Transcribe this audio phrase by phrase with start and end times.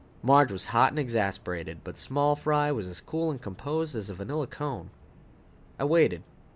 [0.23, 4.15] Marge was hot and exasperated, but small fry was as cool and composed as a
[4.15, 4.89] vanilla cone.
[5.77, 6.23] I waited.